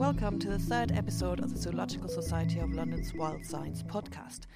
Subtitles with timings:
[0.00, 4.46] Welcome to the third episode of the Zoological Society of London's Wild Science podcast.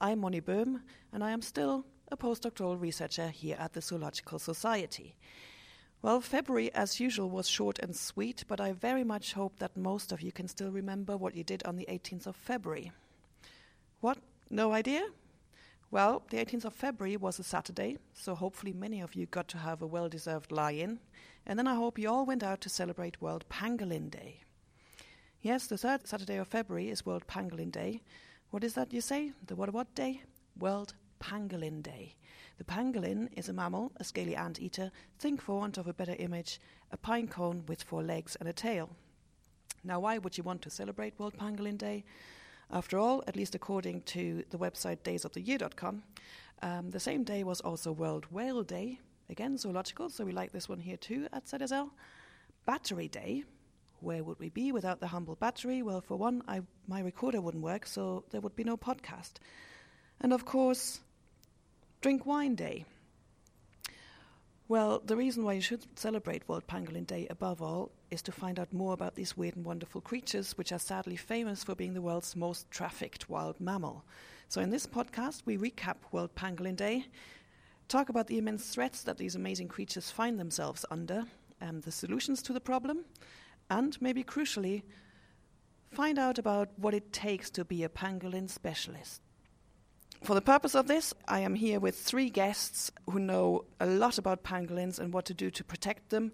[0.00, 0.80] I'm Moni Böhm,
[1.12, 5.14] and I am still a postdoctoral researcher here at the Zoological Society.
[6.02, 10.10] Well, February, as usual, was short and sweet, but I very much hope that most
[10.10, 12.90] of you can still remember what you did on the 18th of February.
[14.00, 14.18] What?
[14.50, 15.06] No idea?
[15.92, 19.58] Well, the 18th of February was a Saturday, so hopefully many of you got to
[19.58, 20.98] have a well deserved lie in.
[21.46, 24.40] And then I hope you all went out to celebrate World Pangolin Day.
[25.40, 28.02] Yes, the third Saturday of February is World Pangolin Day.
[28.50, 29.30] What is that you say?
[29.46, 30.22] The what what day?
[30.58, 32.16] World Pangolin Day.
[32.58, 36.60] The pangolin is a mammal, a scaly anteater, think for want of a better image,
[36.90, 38.90] a pine cone with four legs and a tail.
[39.84, 42.04] Now, why would you want to celebrate World Pangolin Day?
[42.72, 46.02] After all, at least according to the website daysoftheyear.com,
[46.62, 48.98] um, the same day was also World Whale Day.
[49.30, 51.90] Again, zoological, so we like this one here too at ZSL.
[52.66, 53.44] Battery Day,
[54.00, 55.82] where would we be without the humble battery?
[55.82, 59.34] Well, for one, I, my recorder wouldn't work, so there would be no podcast.
[60.20, 61.00] And of course,
[62.00, 62.84] Drink Wine Day.
[64.68, 68.60] Well, the reason why you should celebrate World Pangolin Day above all is to find
[68.60, 72.02] out more about these weird and wonderful creatures, which are sadly famous for being the
[72.02, 74.04] world's most trafficked wild mammal.
[74.48, 77.06] So, in this podcast, we recap World Pangolin Day,
[77.88, 81.24] talk about the immense threats that these amazing creatures find themselves under,
[81.60, 83.04] and the solutions to the problem,
[83.70, 84.82] and maybe crucially,
[85.90, 89.22] find out about what it takes to be a pangolin specialist.
[90.22, 94.18] For the purpose of this, I am here with three guests who know a lot
[94.18, 96.32] about pangolins and what to do to protect them.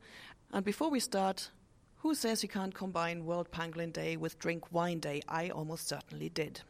[0.53, 1.51] And before we start,
[1.99, 5.23] who says you can't combine World Pangolin Day with Drink Wine Day?
[5.29, 6.61] I almost certainly did.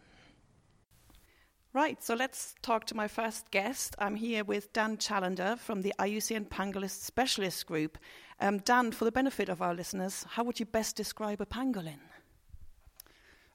[1.75, 3.97] Right, so let's talk to my first guest.
[3.99, 7.99] I'm here with Dan Challender from the IUCN Pangolin Specialist Group.
[8.39, 11.99] Um, Dan, for the benefit of our listeners, how would you best describe a pangolin?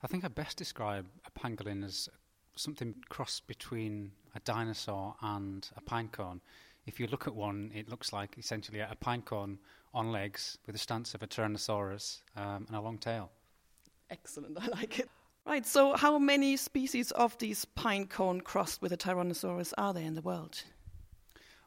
[0.04, 2.10] I think I best describe a pangolin as
[2.58, 6.42] something crossed between a dinosaur and a pine cone.
[6.86, 9.60] If you look at one, it looks like essentially a pine cone
[9.94, 13.32] on legs with the stance of a Tyrannosaurus um, and a long tail.
[14.10, 15.10] Excellent, I like it.
[15.50, 20.04] Right, so how many species of these pine cone crossed with a Tyrannosaurus are there
[20.04, 20.62] in the world?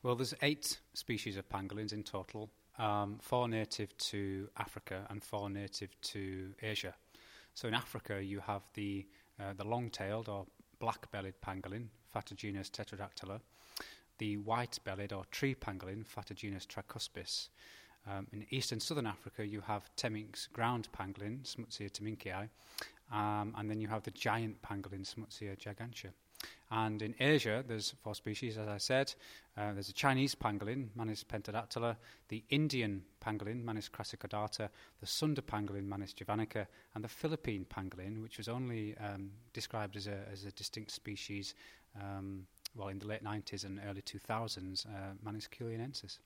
[0.05, 2.49] Well, there's eight species of pangolins in total,
[2.79, 6.95] um, four native to Africa and four native to Asia.
[7.55, 9.05] So in Africa, you have the
[9.41, 10.47] uh, the long-tailed or
[10.79, 13.41] black-bellied pangolin, Phataginus tetradactyla,
[14.19, 17.49] the white-bellied or tree pangolin, Phataginus tricuspis.
[18.07, 22.49] Um, in eastern southern Africa, you have Temminck's ground pangolin, Smutsia temminckii,
[23.13, 26.11] um, and then you have the giant pangolin, Smutsia gigantea.
[26.71, 29.15] And in Asia, there's four species, as I said.
[29.57, 31.97] Uh, there's a Chinese pangolin, Manis pentadactyla,
[32.29, 34.71] the Indian pangolin, Manis crassicaudata,
[35.01, 40.07] the Sunda pangolin, Manis javanica, and the Philippine pangolin, which was only um, described as
[40.07, 41.55] a, as a distinct species
[42.01, 46.19] um, well, in the late 90s and early 2000s, uh, Manis culionensis.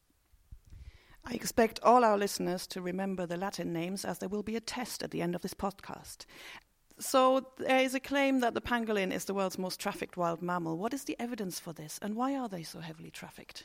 [1.29, 4.61] I expect all our listeners to remember the Latin names as there will be a
[4.61, 6.25] test at the end of this podcast.
[6.99, 10.79] So there is a claim that the pangolin is the world's most trafficked wild mammal.
[10.79, 13.65] What is the evidence for this, and why are they so heavily trafficked?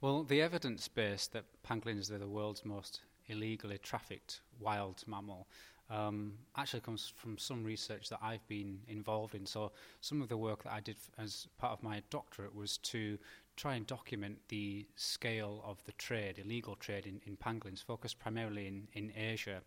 [0.00, 5.46] Well, the evidence base that pangolins are the world's most illegally trafficked wild mammal
[5.90, 9.44] um, actually comes from some research that I've been involved in.
[9.44, 12.78] So, some of the work that I did f- as part of my doctorate was
[12.78, 13.18] to
[13.56, 18.68] try and document the scale of the trade, illegal trade in, in pangolins, focused primarily
[18.68, 19.62] in, in Asia.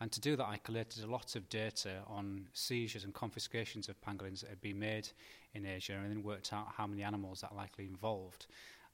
[0.00, 4.00] And to do that, I collated a lot of data on seizures and confiscations of
[4.00, 5.08] pangolins that had been made
[5.54, 8.46] in Asia and then worked out how many animals that likely involved.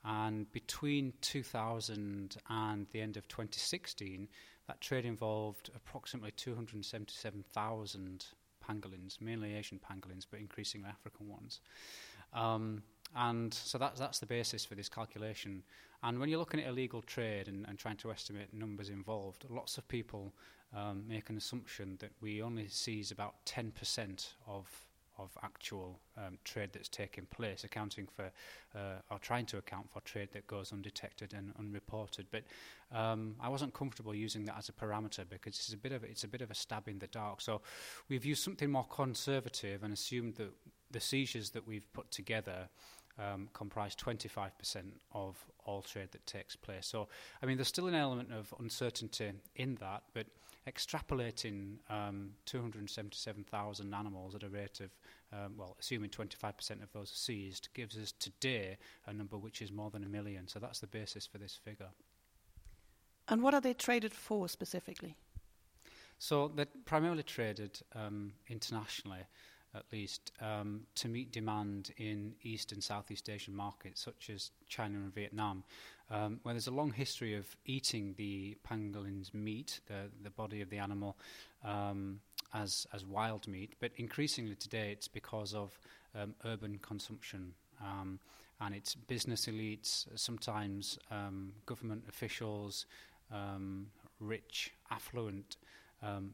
[0.04, 4.28] And between 2000 and the end of 2016,
[4.66, 8.26] that trade involved approximately 277,000
[8.66, 11.60] pangolins, mainly Asian pangolins, but increasingly African ones.
[12.32, 12.82] Um,
[13.16, 15.62] and so that, that's the basis for this calculation.
[16.02, 19.76] And when you're looking at illegal trade and, and trying to estimate numbers involved, lots
[19.76, 20.32] of people
[20.74, 24.86] um, make an assumption that we only seize about 10% of
[25.20, 28.30] of actual um, trade that's taking place, accounting for
[28.74, 32.26] uh, or trying to account for trade that goes undetected and unreported.
[32.30, 32.44] But
[32.92, 36.24] um, I wasn't comfortable using that as a parameter because it's a bit of it's
[36.24, 37.40] a bit of a stab in the dark.
[37.40, 37.60] So
[38.08, 40.52] we've used something more conservative and assumed that
[40.90, 42.68] the seizures that we've put together
[43.20, 44.50] um, comprise 25%
[45.12, 46.86] of all trade that takes place.
[46.86, 47.08] So,
[47.42, 50.26] I mean, there's still an element of uncertainty in that, but
[50.68, 54.90] extrapolating um, 277,000 animals at a rate of,
[55.32, 58.76] um, well, assuming 25% of those are seized, gives us today
[59.06, 60.46] a number which is more than a million.
[60.48, 61.90] So that's the basis for this figure.
[63.28, 65.16] And what are they traded for specifically?
[66.18, 69.20] So they're primarily traded um, internationally,
[69.74, 74.98] at least, um, to meet demand in East and Southeast Asian markets such as China
[74.98, 75.62] and Vietnam,
[76.10, 80.70] um, where there's a long history of eating the pangolin's meat, the, the body of
[80.70, 81.16] the animal,
[81.64, 82.20] um,
[82.52, 83.74] as, as wild meat.
[83.78, 85.78] But increasingly today it's because of
[86.14, 87.52] um, urban consumption.
[87.80, 88.18] Um,
[88.60, 92.86] and it's business elites, sometimes um, government officials,
[94.18, 95.56] rich, affluent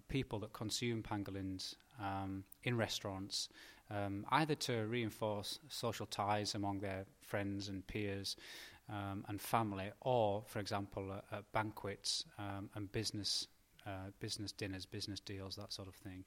[0.09, 3.49] people that consume pangolins um, in restaurants,
[3.91, 8.37] um, either to reinforce social ties among their friends and peers
[8.91, 13.49] um, and family, or, for example, at, at banquets um, and business.
[13.87, 16.25] Uh, business dinners, business deals, that sort of thing.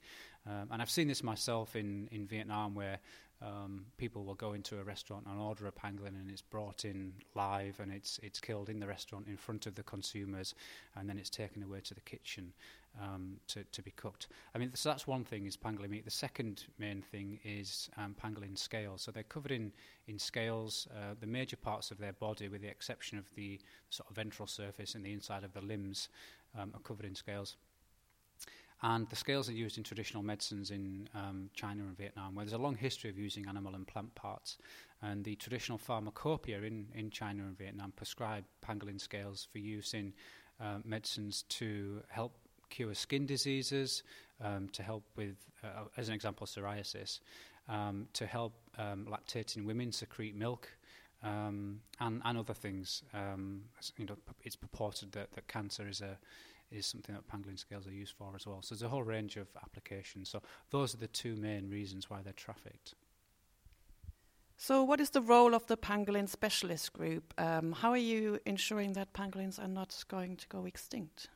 [0.48, 3.00] Um, and I've seen this myself in, in Vietnam where
[3.42, 7.14] um, people will go into a restaurant and order a pangolin and it's brought in
[7.36, 10.56] live and it's it's killed in the restaurant in front of the consumers
[10.96, 12.52] and then it's taken away to the kitchen
[13.02, 14.28] um, to, to be cooked.
[14.54, 16.06] I mean, so that's one thing is pangolin meat.
[16.06, 19.04] The second main thing is um, pangolin scales.
[19.04, 19.72] So they're covered in,
[20.08, 20.88] in scales.
[20.92, 23.60] Uh, the major parts of their body, with the exception of the
[23.90, 26.10] sort of ventral surface and the inside of the limbs,
[26.58, 27.56] um, are covered in scales.
[28.82, 32.54] And the scales are used in traditional medicines in um, China and Vietnam, where there's
[32.54, 34.58] a long history of using animal and plant parts.
[35.02, 40.14] And the traditional pharmacopoeia in, in China and Vietnam prescribe pangolin scales for use in
[40.62, 42.38] uh, medicines to help
[42.70, 44.04] cure skin diseases,
[44.42, 47.20] um, to help with, uh, as an example, psoriasis,
[47.68, 50.70] um, to help um, lactating women secrete milk.
[51.22, 53.04] Um, and, and other things.
[53.14, 56.18] You know, it's purported that, that cancer is a
[56.72, 58.62] is something that pangolin scales are used for as well.
[58.62, 60.30] So there's a whole range of applications.
[60.30, 62.96] So those are the two main reasons why they're trafficked.
[64.62, 67.34] So, what is the role of the pangolin specialist group?
[67.38, 71.30] Um, how are you ensuring that pangolins are not going to go extinct?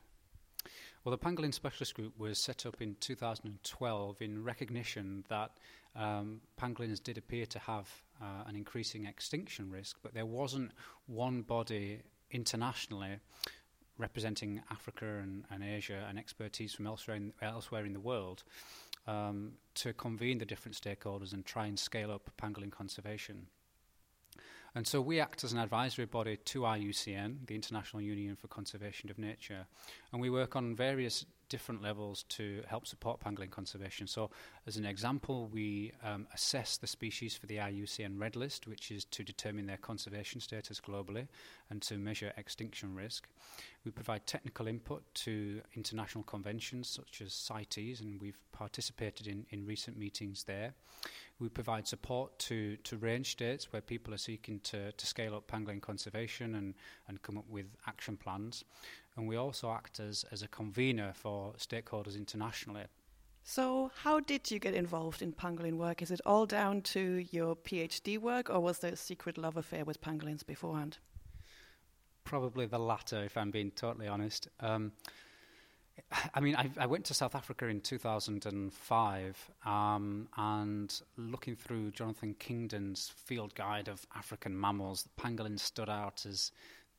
[1.04, 5.50] Well, the Pangolin Specialist Group was set up in 2012 in recognition that
[5.94, 7.88] um, pangolins did appear to have
[8.22, 10.72] uh, an increasing extinction risk, but there wasn't
[11.06, 13.18] one body internationally
[13.98, 18.42] representing Africa and, and Asia and expertise from elsewhere in, elsewhere in the world
[19.06, 23.46] um, to convene the different stakeholders and try and scale up pangolin conservation.
[24.74, 29.08] And so we act as an advisory body to IUCN, the International Union for Conservation
[29.08, 29.66] of Nature,
[30.12, 34.06] and we work on various different levels to help support pangolin conservation.
[34.06, 34.30] So,
[34.66, 39.04] as an example, we um, assess the species for the IUCN Red List, which is
[39.06, 41.28] to determine their conservation status globally
[41.70, 43.28] and to measure extinction risk.
[43.84, 49.66] We provide technical input to international conventions such as CITES, and we've participated in, in
[49.66, 50.74] recent meetings there.
[51.40, 55.50] We provide support to, to range states where people are seeking to, to scale up
[55.50, 56.74] pangolin conservation and,
[57.08, 58.64] and come up with action plans.
[59.16, 62.84] And we also act as, as a convener for stakeholders internationally.
[63.46, 66.00] So, how did you get involved in pangolin work?
[66.00, 69.84] Is it all down to your PhD work, or was there a secret love affair
[69.84, 70.96] with pangolins beforehand?
[72.24, 74.48] Probably the latter, if I'm being totally honest.
[74.60, 74.92] Um,
[76.34, 82.34] I mean, I, I, went to South Africa in 2005, um, and looking through Jonathan
[82.38, 86.50] Kingdon's field guide of African mammals, the pangolin stood out as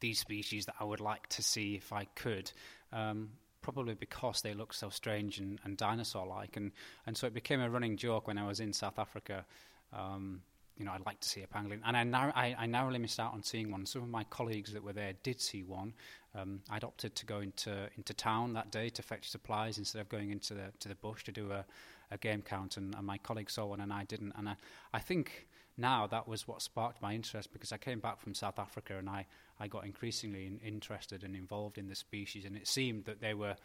[0.05, 2.51] the species that I would like to see if I could.
[2.93, 3.29] Um,
[3.61, 6.71] probably because they look so strange and, and dinosaur-like, and
[7.07, 9.45] and so it became a running joke when I was in South Africa.
[9.91, 10.41] Um,
[10.77, 11.79] you know, I'd like to see a pangolin.
[11.85, 13.85] And I, nar- I, I, narrowly missed out on seeing one.
[13.85, 15.93] Some of my colleagues that were there did see one.
[16.35, 20.09] Um, I'd opted to go into, into town that day to fetch supplies instead of
[20.09, 21.63] going into the, to the bush to do a,
[22.11, 22.75] a game count.
[22.75, 24.33] And, and my colleagues saw one and I didn't.
[24.37, 24.55] And I,
[24.93, 25.47] I think
[25.77, 29.09] now that was what sparked my interest because I came back from South Africa and
[29.09, 29.25] I,
[29.59, 32.45] I got increasingly in, interested and involved in the species.
[32.45, 33.55] And it seemed that they were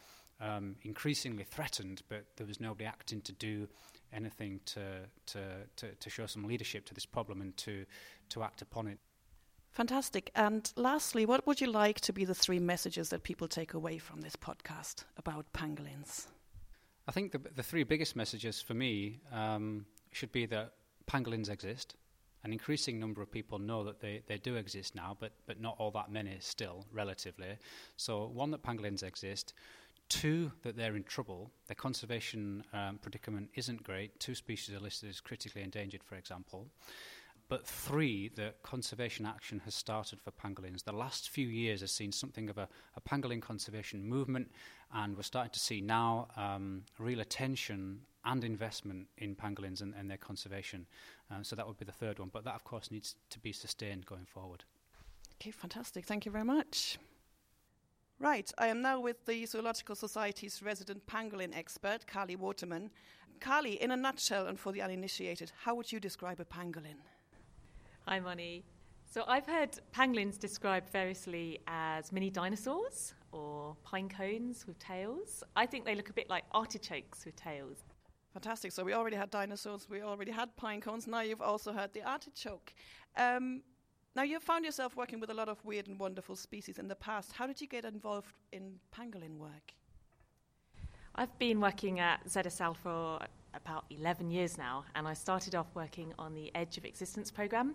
[0.40, 3.69] um, increasingly threatened, but there was nobody acting to do
[4.12, 4.81] anything to,
[5.26, 5.40] to,
[5.76, 7.85] to, to show some leadership to this problem and to,
[8.31, 8.99] to act upon it.
[9.71, 10.33] Fantastic.
[10.35, 13.99] And lastly, what would you like to be the three messages that people take away
[13.99, 16.26] from this podcast about pangolins?
[17.07, 20.73] I think the, the three biggest messages for me um, should be that
[21.11, 21.97] pangolins exist.
[22.43, 25.76] An increasing number of people know that they, they do exist now, but, but not
[25.79, 27.59] all that many still, relatively.
[27.97, 29.52] So, one, that pangolins exist.
[30.09, 31.50] Two, that they're in trouble.
[31.67, 34.19] Their conservation um, predicament isn't great.
[34.19, 36.67] Two species are listed as critically endangered, for example.
[37.49, 40.85] But three, that conservation action has started for pangolins.
[40.85, 44.50] The last few years has seen something of a, a pangolin conservation movement,
[44.95, 50.11] and we're starting to see now um, real attention and investment in pangolins and, and
[50.11, 50.87] their conservation.
[51.31, 52.31] Uh, so that would be the third one.
[52.33, 54.65] But that, of course, needs to be sustained going forward.
[55.41, 56.05] Okay, fantastic.
[56.05, 56.99] Thank you very much.
[58.19, 62.91] Right, I am now with the Zoological Society's resident pangolin expert, Carly Waterman.
[63.41, 67.00] Carly, in a nutshell and for the uninitiated, how would you describe a pangolin?
[68.07, 68.62] Hi, Moni.
[69.11, 75.43] So I've heard pangolins described variously as mini dinosaurs or pine cones with tails.
[75.57, 77.79] I think they look a bit like artichokes with tails.
[78.32, 78.72] Fantastic.
[78.72, 82.02] So we already had dinosaurs, we already had pine cones, now you've also had the
[82.02, 82.72] artichoke.
[83.16, 83.62] Um,
[84.16, 86.96] now, you've found yourself working with a lot of weird and wonderful species in the
[86.96, 87.32] past.
[87.32, 89.72] How did you get involved in pangolin work?
[91.14, 93.20] I've been working at ZSL for
[93.54, 97.75] about 11 years now, and I started off working on the Edge of Existence program.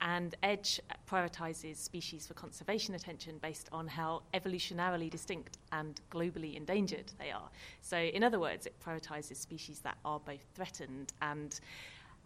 [0.00, 7.12] And Edge prioritizes species for conservation attention based on how evolutionarily distinct and globally endangered
[7.18, 7.48] they are.
[7.80, 11.58] So, in other words, it prioritizes species that are both threatened and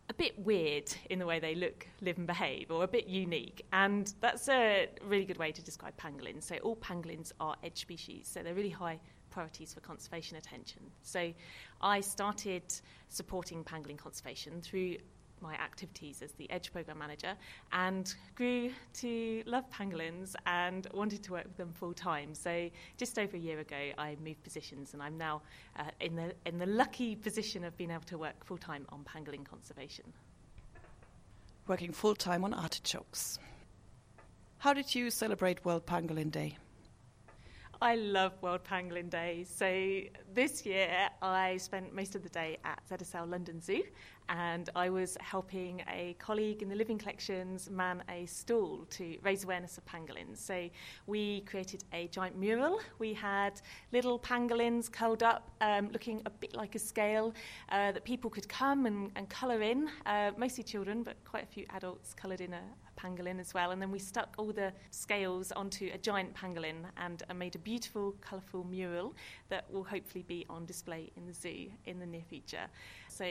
[0.08, 3.66] a bit weird in the way they look, live, and behave, or a bit unique.
[3.72, 6.44] And that's a really good way to describe pangolins.
[6.44, 9.00] So, all pangolins are edge species, so they're really high
[9.36, 10.82] priorities for conservation attention.
[11.02, 11.32] So,
[11.80, 12.64] I started
[13.08, 14.96] supporting pangolin conservation through
[15.40, 17.34] my activities as the Edge program manager
[17.72, 22.34] and grew to love pangolins and wanted to work with them full time.
[22.34, 25.42] So just over a year ago, I moved positions and I'm now
[25.78, 29.04] uh, in the in the lucky position of being able to work full time on
[29.04, 30.12] pangolin conservation.
[31.66, 33.38] Working full time on artichokes.
[34.58, 36.56] How did you celebrate World Pangolin Day?
[37.82, 39.44] I love World Pangolin Day.
[39.44, 40.00] So
[40.32, 43.82] this year I spent most of the day at ZSL London Zoo
[44.30, 49.44] and I was helping a colleague in the living collections man a stall to raise
[49.44, 50.38] awareness of pangolins.
[50.38, 50.70] So
[51.06, 52.80] we created a giant mural.
[52.98, 53.60] We had
[53.92, 57.34] little pangolins curled up, um, looking a bit like a scale,
[57.68, 61.46] uh, that people could come and, and colour in, uh, mostly children, but quite a
[61.46, 62.62] few adults coloured in a,
[62.96, 63.70] pangolin as well.
[63.70, 68.14] And then we stuck all the scales onto a giant pangolin and made a beautiful,
[68.20, 69.14] colourful mural
[69.48, 72.66] that will hopefully be on display in the zoo in the near future.
[73.08, 73.26] So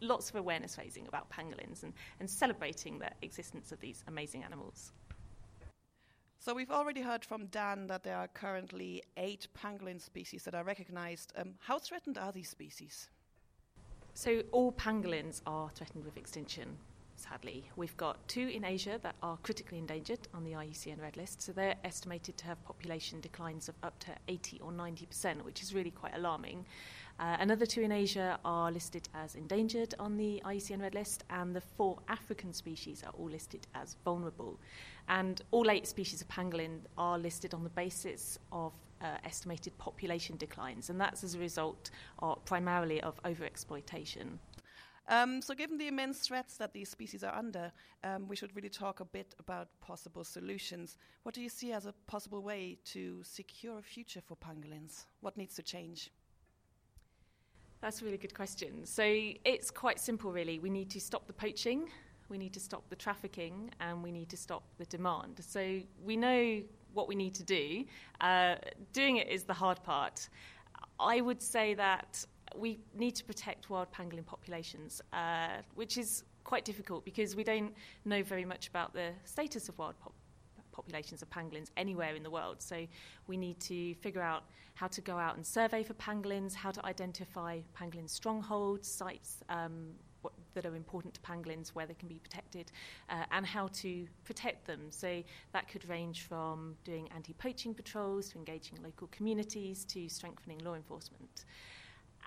[0.00, 4.92] lots of awareness raising about pangolins and, and celebrating the existence of these amazing animals.
[6.38, 10.64] So we've already heard from Dan that there are currently eight pangolin species that are
[10.64, 11.34] recognized.
[11.36, 13.10] Um, how threatened are these species?
[14.14, 16.78] So all pangolins are threatened with extinction
[17.20, 17.70] sadly.
[17.76, 21.52] We've got two in Asia that are critically endangered on the IUCN Red List, so
[21.52, 25.90] they're estimated to have population declines of up to 80 or 90%, which is really
[25.90, 26.64] quite alarming.
[27.18, 31.54] Uh, another two in Asia are listed as endangered on the IUCN Red List, and
[31.54, 34.58] the four African species are all listed as vulnerable.
[35.08, 38.72] And all eight species of pangolin are listed on the basis of
[39.02, 44.38] uh, estimated population declines, and that's as a result of, primarily of overexploitation.
[45.08, 47.72] Um, so, given the immense threats that these species are under,
[48.04, 50.96] um, we should really talk a bit about possible solutions.
[51.24, 55.06] What do you see as a possible way to secure a future for pangolins?
[55.20, 56.10] What needs to change?
[57.80, 58.84] That's a really good question.
[58.84, 60.58] So, it's quite simple, really.
[60.58, 61.88] We need to stop the poaching,
[62.28, 65.40] we need to stop the trafficking, and we need to stop the demand.
[65.40, 67.84] So, we know what we need to do.
[68.20, 68.56] Uh,
[68.92, 70.28] doing it is the hard part.
[70.98, 72.24] I would say that
[72.56, 77.74] we need to protect wild pangolin populations, uh, which is quite difficult because we don't
[78.04, 80.14] know very much about the status of wild pop-
[80.72, 82.56] populations of pangolins anywhere in the world.
[82.60, 82.86] So
[83.26, 86.84] we need to figure out how to go out and survey for pangolins, how to
[86.86, 89.90] identify pangolin strongholds, sites um,
[90.22, 92.72] what, that are important to pangolins, where they can be protected,
[93.08, 94.80] uh, and how to protect them.
[94.90, 100.58] So that could range from doing anti poaching patrols to engaging local communities to strengthening
[100.58, 101.44] law enforcement.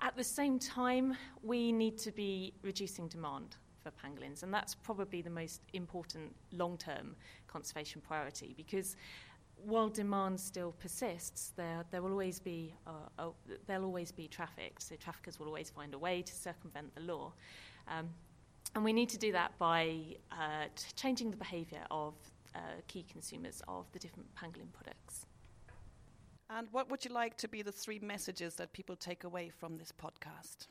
[0.02, 5.22] At the same time, we need to be reducing demand for pangolins, and that's probably
[5.22, 7.14] the most important long term
[7.46, 8.96] conservation priority because
[9.56, 13.28] while demand still persists, there, there will always be uh, uh,
[13.66, 14.80] there'll always be traffic.
[14.80, 17.32] So traffickers will always find a way to circumvent the law,
[17.88, 18.08] um,
[18.74, 20.00] and we need to do that by
[20.32, 22.14] uh, changing the behaviour of
[22.54, 22.58] uh,
[22.88, 25.26] key consumers of the different pangolin products.
[26.50, 29.76] And what would you like to be the three messages that people take away from
[29.76, 30.68] this podcast?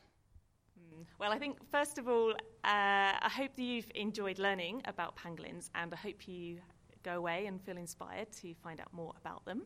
[0.78, 1.02] Hmm.
[1.18, 5.70] Well, I think first of all, uh, I hope that you've enjoyed learning about pangolins,
[5.74, 6.60] and I hope you
[7.02, 9.62] go away and feel inspired to find out more about them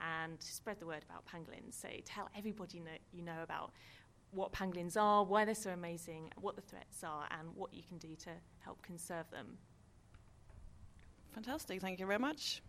[0.00, 1.74] and spread the word about pangolins.
[1.74, 3.72] So tell everybody know, you know about
[4.30, 7.98] what pangolins are, why they're so amazing, what the threats are, and what you can
[7.98, 9.58] do to help conserve them.
[11.32, 11.80] Fantastic.
[11.80, 12.62] Thank you very much.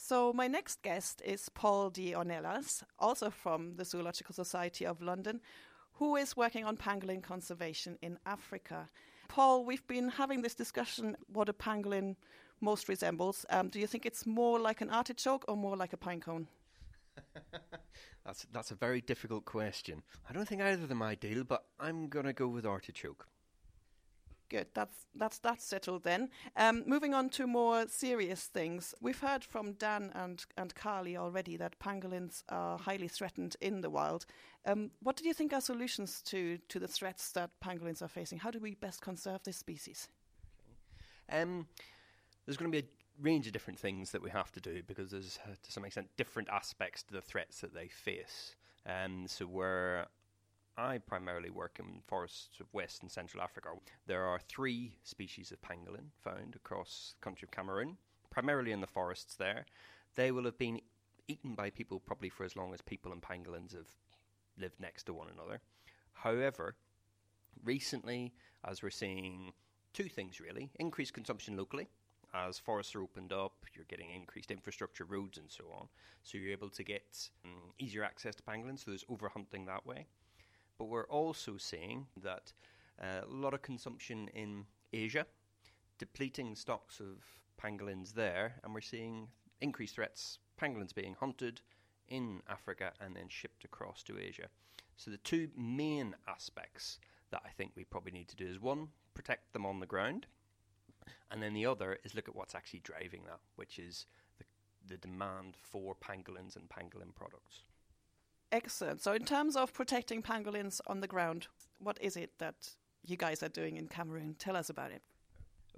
[0.00, 5.40] So, my next guest is Paul de Ornellas, also from the Zoological Society of London,
[5.94, 8.86] who is working on pangolin conservation in Africa.
[9.26, 12.14] Paul, we've been having this discussion what a pangolin
[12.60, 13.44] most resembles.
[13.50, 16.46] Um, do you think it's more like an artichoke or more like a pine cone?
[18.24, 20.04] that's that's a very difficult question.
[20.30, 23.26] I don't think either of them ideal, but I'm gonna go with artichoke.
[24.50, 24.68] Good.
[24.72, 26.30] That's that's that's settled then.
[26.56, 31.56] Um, moving on to more serious things, we've heard from Dan and and Carly already
[31.58, 34.24] that pangolins are highly threatened in the wild.
[34.64, 38.38] Um, what do you think are solutions to to the threats that pangolins are facing?
[38.38, 40.08] How do we best conserve this species?
[41.30, 41.66] Um,
[42.46, 45.10] there's going to be a range of different things that we have to do because
[45.10, 48.56] there's uh, to some extent different aspects to the threats that they face.
[48.86, 50.06] Um, so we're
[50.78, 53.70] I primarily work in forests of West and Central Africa.
[54.06, 57.96] There are three species of pangolin found across the country of Cameroon,
[58.30, 59.66] primarily in the forests there.
[60.14, 60.80] They will have been
[61.26, 63.90] eaten by people probably for as long as people and pangolins have
[64.56, 65.60] lived next to one another.
[66.12, 66.76] However,
[67.64, 68.32] recently,
[68.64, 69.52] as we're seeing
[69.92, 71.88] two things really increased consumption locally.
[72.32, 75.88] As forests are opened up, you're getting increased infrastructure, roads, and so on.
[76.22, 80.06] So you're able to get um, easier access to pangolins, so there's overhunting that way.
[80.78, 82.52] But we're also seeing that
[83.02, 85.26] uh, a lot of consumption in Asia,
[85.98, 87.24] depleting stocks of
[87.60, 89.28] pangolins there, and we're seeing
[89.60, 91.60] increased threats, pangolins being hunted
[92.08, 94.48] in Africa and then shipped across to Asia.
[94.96, 96.98] So the two main aspects
[97.30, 100.26] that I think we probably need to do is one, protect them on the ground,
[101.30, 104.06] and then the other is look at what's actually driving that, which is
[104.38, 104.44] the,
[104.86, 107.62] the demand for pangolins and pangolin products.
[108.50, 109.02] Excellent.
[109.02, 111.48] So, in terms of protecting pangolins on the ground,
[111.80, 112.54] what is it that
[113.04, 114.36] you guys are doing in Cameroon?
[114.38, 115.02] Tell us about it.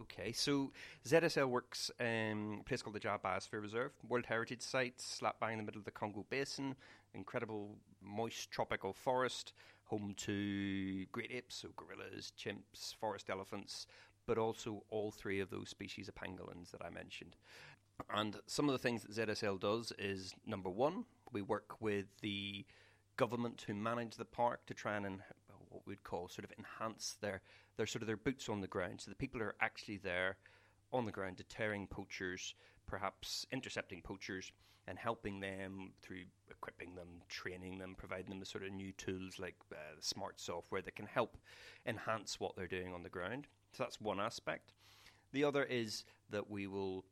[0.01, 0.73] Okay, so
[1.07, 5.53] ZSL works in a place called the Dja Biosphere Reserve, World Heritage Site, slap bang
[5.53, 6.75] in the middle of the Congo Basin,
[7.13, 9.53] incredible moist tropical forest,
[9.85, 13.87] home to great apes, so gorillas, chimps, forest elephants,
[14.27, 17.37] but also all three of those species of pangolins that I mentioned.
[18.15, 22.65] And some of the things that ZSL does is number one, we work with the
[23.17, 25.21] government who manage the park to try and
[25.69, 27.41] what we'd call sort of enhance their
[27.77, 29.01] their sort of their boots on the ground.
[29.01, 30.37] So the people are actually there
[30.93, 32.55] on the ground deterring poachers,
[32.87, 34.53] perhaps intercepting poachers,
[34.87, 39.39] and helping them through equipping them, training them, providing them with sort of new tools
[39.39, 41.37] like uh, smart software that can help
[41.87, 43.47] enhance what they're doing on the ground.
[43.73, 44.73] So that's one aspect.
[45.33, 47.05] The other is that we will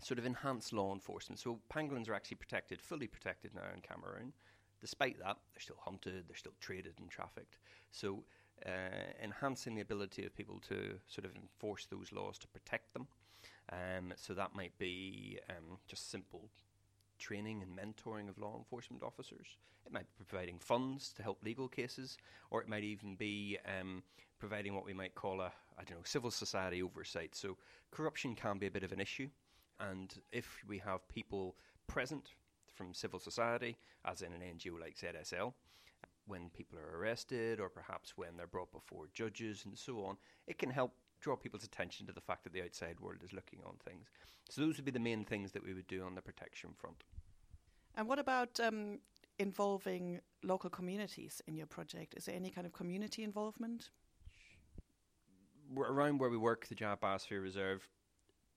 [0.00, 1.38] sort of enhance law enforcement.
[1.38, 4.32] So pangolins are actually protected, fully protected now in Cameroon.
[4.80, 7.58] Despite that, they're still hunted, they're still traded and trafficked.
[7.90, 8.24] So
[8.64, 13.06] uh, enhancing the ability of people to sort of enforce those laws to protect them.
[13.72, 16.50] Um, so that might be um, just simple
[17.18, 19.56] training and mentoring of law enforcement officers.
[19.86, 22.18] It might be providing funds to help legal cases,
[22.50, 24.02] or it might even be um,
[24.38, 27.34] providing what we might call a I don't know civil society oversight.
[27.34, 27.56] So
[27.90, 29.28] corruption can be a bit of an issue,
[29.80, 32.30] and if we have people present
[32.74, 35.52] from civil society, as in an NGO like ZSL,
[36.26, 40.58] when people are arrested or perhaps when they're brought before judges and so on, it
[40.58, 43.74] can help draw people's attention to the fact that the outside world is looking on
[43.84, 44.08] things.
[44.50, 47.04] So those would be the main things that we would do on the protection front.
[47.96, 48.98] And what about um,
[49.38, 52.14] involving local communities in your project?
[52.16, 53.90] Is there any kind of community involvement?
[55.76, 57.88] Around where we work, the Dja Biosphere Reserve,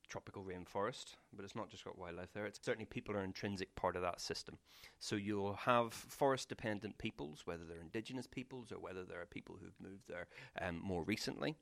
[0.09, 2.45] tropical rainforest, but it's not just got wildlife there.
[2.45, 4.57] It's certainly people are an intrinsic part of that system.
[4.99, 9.57] So you'll have forest dependent peoples, whether they're indigenous peoples or whether there are people
[9.61, 10.27] who've moved there
[10.61, 11.55] um, more recently.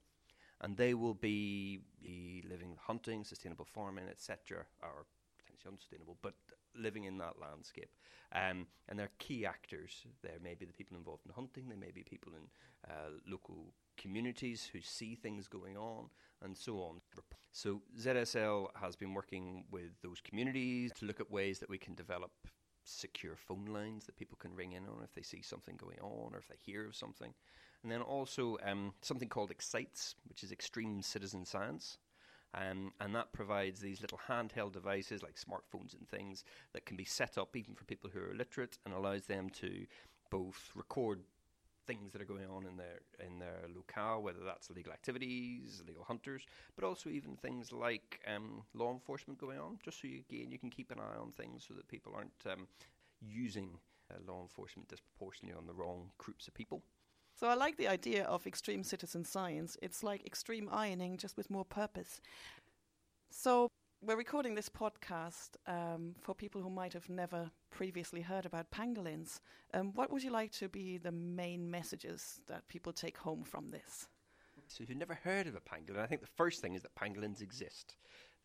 [0.61, 5.05] And they will be, be living hunting, sustainable farming, etc., or
[5.37, 6.33] potentially unsustainable, but
[6.77, 7.89] living in that landscape.
[8.33, 10.05] Um, and they're key actors.
[10.21, 13.73] There may be the people involved in hunting, there may be people in uh, local
[13.97, 16.09] communities who see things going on,
[16.43, 17.01] and so on.
[17.51, 21.95] So, ZSL has been working with those communities to look at ways that we can
[21.95, 22.31] develop
[22.83, 26.33] secure phone lines that people can ring in on if they see something going on
[26.33, 27.33] or if they hear of something.
[27.83, 31.97] And then also um, something called ExCiteS, which is Extreme Citizen Science.
[32.53, 37.05] Um, and that provides these little handheld devices like smartphones and things that can be
[37.05, 39.85] set up even for people who are illiterate and allows them to
[40.31, 41.19] both record
[41.85, 46.03] things that are going on in their in their locale, whether that's illegal activities, illegal
[46.03, 49.79] hunters, but also even things like um, law enforcement going on.
[49.83, 52.31] Just so you, again you can keep an eye on things so that people aren't
[52.51, 52.67] um,
[53.21, 53.69] using
[54.11, 56.83] uh, law enforcement disproportionately on the wrong groups of people.
[57.39, 59.77] So I like the idea of extreme citizen science.
[59.83, 62.19] It's like extreme ironing, just with more purpose.
[63.29, 63.67] So
[64.01, 69.39] we're recording this podcast um, for people who might have never previously heard about pangolins.
[69.75, 73.69] Um, what would you like to be the main messages that people take home from
[73.69, 74.07] this?
[74.67, 76.95] So, if you've never heard of a pangolin, I think the first thing is that
[76.95, 77.97] pangolins exist.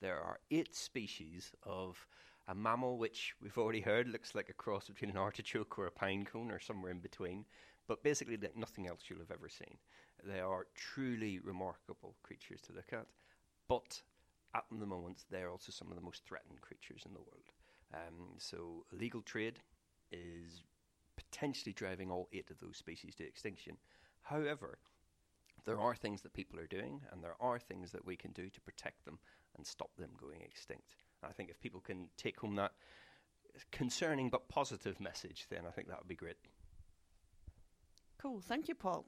[0.02, 2.06] there are eight species of
[2.48, 5.90] a mammal which we've already heard looks like a cross between an artichoke or a
[5.90, 7.44] pine cone or somewhere in between,
[7.92, 9.76] but basically like nothing else you'll have ever seen.
[10.24, 13.04] They are truly remarkable creatures to look at,
[13.68, 14.00] but
[14.54, 17.52] at the moment they're also some of the most threatened creatures in the world.
[17.92, 19.58] Um, so illegal trade
[20.10, 20.64] is
[21.18, 23.76] potentially driving all eight of those species to extinction.
[24.22, 24.78] However,
[25.66, 28.48] there are things that people are doing, and there are things that we can do
[28.48, 29.18] to protect them
[29.54, 30.96] and stop them going extinct.
[31.22, 32.72] I think if people can take home that
[33.70, 36.38] concerning but positive message, then I think that would be great.
[38.22, 38.40] Cool.
[38.40, 39.04] Thank you, Paul.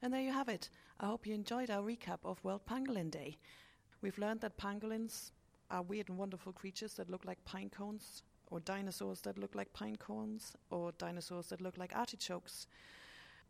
[0.00, 0.70] And there you have it.
[0.98, 3.36] I hope you enjoyed our recap of World Pangolin Day.
[4.00, 5.30] We've learned that pangolins
[5.70, 9.70] are weird and wonderful creatures that look like pine cones, or dinosaurs that look like
[9.74, 12.66] pine cones, or dinosaurs that look like artichokes.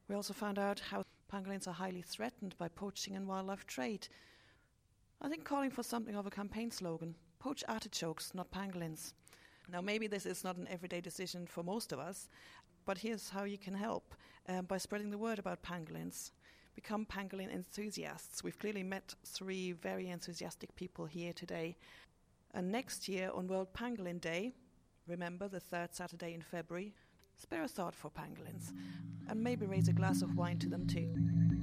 [0.09, 4.09] We also found out how pangolins are highly threatened by poaching and wildlife trade.
[5.23, 9.13] I think calling for something of a campaign slogan poach artichokes, not pangolins.
[9.71, 12.29] Now, maybe this is not an everyday decision for most of us,
[12.87, 14.15] but here's how you can help
[14.49, 16.31] um, by spreading the word about pangolins.
[16.75, 18.43] Become pangolin enthusiasts.
[18.43, 21.77] We've clearly met three very enthusiastic people here today.
[22.53, 24.53] And next year on World Pangolin Day,
[25.07, 26.93] remember the third Saturday in February,
[27.37, 28.73] spare a thought for pangolins
[29.29, 31.54] and maybe raise a glass of wine to them too.